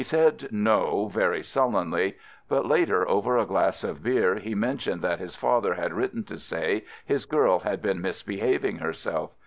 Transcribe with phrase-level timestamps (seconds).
[0.01, 2.17] He said "no," very sullenly,
[2.49, 6.39] but later, over a glass of beer, he mentioned that his father had written to
[6.39, 9.33] say his girl had been misbe having herself.